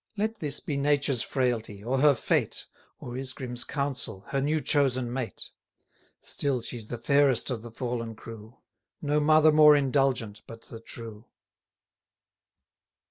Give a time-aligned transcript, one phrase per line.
[0.17, 2.65] Let this be nature's frailty, or her fate,
[2.97, 5.51] Or Isgrim's counsel, her new chosen mate;
[6.21, 8.57] Still she's the fairest of the fallen crew,
[9.01, 11.25] 450 No mother more indulgent, but the true.